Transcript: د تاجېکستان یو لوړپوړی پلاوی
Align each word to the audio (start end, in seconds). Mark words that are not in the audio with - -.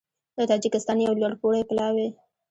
د 0.37 0.39
تاجېکستان 0.49 0.97
یو 0.99 1.17
لوړپوړی 1.19 1.61
پلاوی 1.69 2.09